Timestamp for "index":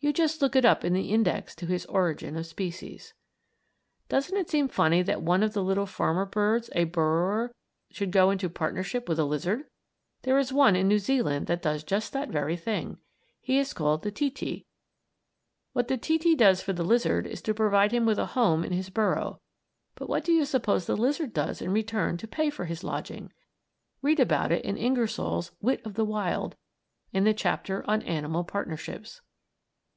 1.12-1.56